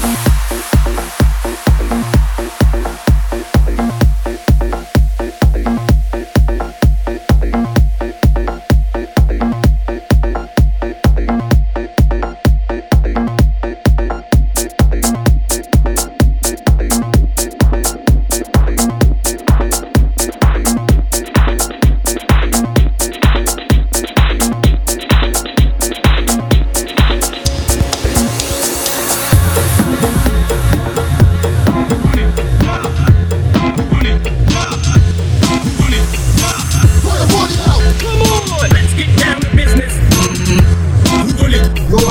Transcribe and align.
Bye. 0.00 0.37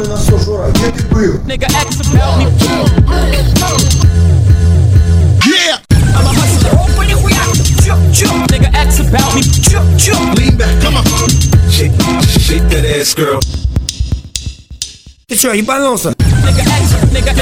Ёбаный 0.00 0.16
насос, 0.16 0.44
Жора, 0.46 0.70
где 0.70 0.90
ты 0.90 1.02
был? 1.08 1.34
Nigga, 1.44 1.66
ask 1.66 2.00
about 2.00 2.38
me. 2.38 2.46
Yeah! 5.44 5.76
I'm 5.90 6.26
a 6.26 6.32
hustler. 6.32 6.72
Опа, 6.72 7.04
нихуя. 7.04 7.36
Чё, 7.84 7.94
чё? 8.14 8.28
Nigga, 8.48 8.70
ask 8.74 9.00
about 9.00 9.34
me. 9.34 9.42
Чё, 9.42 9.82
чё? 9.98 10.14
Lean 10.36 10.56
back, 10.56 10.68
come 10.80 10.96
on. 10.96 11.28
Shake, 11.70 11.92
shake 12.40 12.66
that 12.70 12.86
ass, 12.86 13.14
girl. 13.14 13.40
Ты 15.28 15.36
чё, 15.36 15.52
ебанулся? 15.52 16.14
Nigga, 16.18 16.62
ask, 16.62 17.12
nigga, 17.12 17.40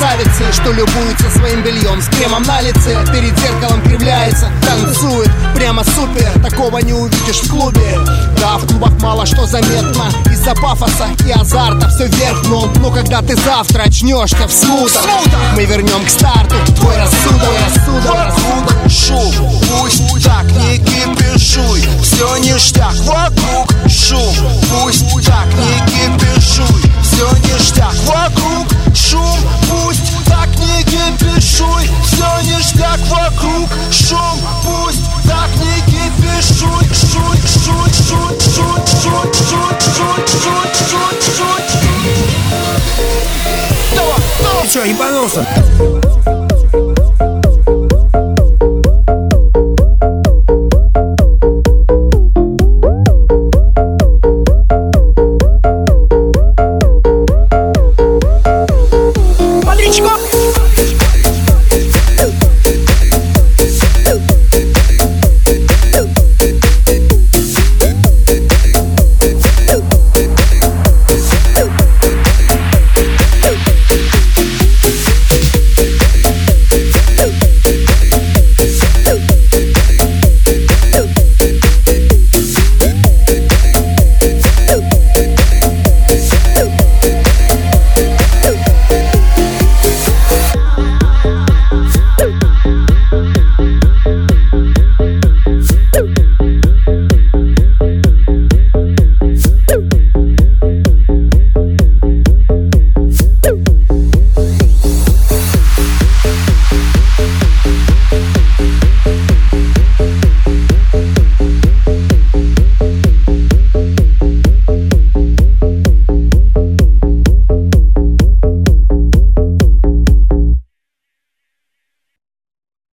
Красавицы, 0.00 0.50
что 0.54 0.72
любуются 0.72 1.28
своим 1.30 1.62
бельем. 1.62 2.00
С 2.00 2.08
кремом 2.08 2.42
на 2.44 2.62
лице, 2.62 2.96
перед 3.12 3.38
зеркалом 3.38 3.82
кривляется 3.82 4.50
Танцует, 4.66 5.30
прямо 5.54 5.84
супер 5.84 6.32
Такого 6.42 6.78
не 6.78 6.94
увидишь 6.94 7.42
в 7.42 7.50
клубе. 7.50 7.98
Да, 8.40 8.56
в 8.56 8.66
клубах 8.66 8.92
мало 9.02 9.26
что 9.26 9.44
заметно. 9.44 10.10
Из-за 10.32 10.54
пафоса 10.54 11.06
и 11.26 11.30
азарта 11.32 11.90
все 11.90 12.06
вверх 12.06 12.42
дном 12.44 12.72
Но 12.76 12.90
когда 12.90 13.20
ты 13.20 13.36
завтра 13.36 13.82
очнешься 13.82 14.48
в 14.48 14.50
смутах 14.50 15.04
Мы 15.54 15.66
вернем 15.66 16.02
к 16.06 16.08
старту 16.08 16.54
твой 16.76 16.96
рассудок, 16.96 17.42
твой 17.42 17.58
рассудок, 17.58 18.14
рассудок. 18.26 18.90
Шум, 18.90 19.60
пусть 19.68 20.24
так 20.24 20.44
не 20.44 20.78
кипишуй 20.78 21.84
Все 22.20 22.36
ништяк 22.36 22.92
вокруг 23.06 23.70
шум, 23.88 24.36
пусть 24.68 25.08
так 25.24 25.46
не 25.54 25.78
кипишуй 25.86 26.82
Все 27.02 27.26
ништяк 27.48 27.94
вокруг 28.04 28.68
шум, 28.94 29.38
пусть 29.70 30.26
так 30.26 30.48
не 30.58 30.84
кипишуй 30.84 31.88
Все 32.04 32.28
ништяк 32.42 33.00
вокруг 33.08 33.70
шум, 33.90 34.38
пусть 34.62 35.02
так 35.26 35.48
не 35.56 35.80
кипишуй 35.86 36.84
Шуй, 36.92 37.40
шуй, 37.64 37.88
шуй, 37.90 38.34
шуй, 38.36 38.84
шуй, 39.00 39.32
шуй, 39.40 39.72
шуй, 39.80 40.20
шуй, 40.28 40.68
шуй, 40.84 41.16
шуй. 41.36 41.60
Ты 44.60 44.68
чё, 44.68 44.84
ебанулся? 44.84 45.46